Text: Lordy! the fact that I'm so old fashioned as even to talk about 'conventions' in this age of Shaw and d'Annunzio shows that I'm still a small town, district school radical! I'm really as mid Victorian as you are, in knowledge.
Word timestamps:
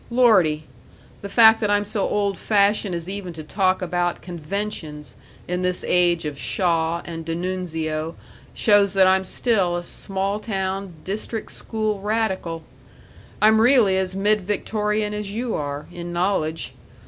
Lordy! 0.09 0.63
the 1.21 1.29
fact 1.29 1.59
that 1.61 1.69
I'm 1.69 1.85
so 1.85 2.01
old 2.09 2.35
fashioned 2.35 2.95
as 2.95 3.07
even 3.07 3.33
to 3.33 3.43
talk 3.43 3.83
about 3.83 4.19
'conventions' 4.23 5.13
in 5.47 5.61
this 5.61 5.85
age 5.87 6.25
of 6.25 6.39
Shaw 6.39 7.03
and 7.05 7.23
d'Annunzio 7.23 8.15
shows 8.55 8.93
that 8.95 9.05
I'm 9.05 9.23
still 9.23 9.77
a 9.77 9.83
small 9.83 10.39
town, 10.39 10.93
district 11.03 11.51
school 11.51 11.99
radical! 12.01 12.63
I'm 13.43 13.61
really 13.61 13.95
as 13.95 14.15
mid 14.15 14.41
Victorian 14.41 15.13
as 15.13 15.35
you 15.35 15.53
are, 15.53 15.85
in 15.91 16.11
knowledge. 16.11 16.73